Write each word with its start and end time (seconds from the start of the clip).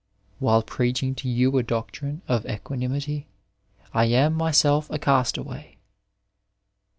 While 0.39 0.63
preaching 0.63 1.13
to 1.13 1.29
you 1.29 1.55
a 1.59 1.61
doctrine 1.61 2.23
of 2.27 2.43
equanimity, 2.47 3.27
I 3.93 4.05
am, 4.05 4.35
mjaelf, 4.35 4.89
a 4.89 4.97
castaway. 4.97 5.77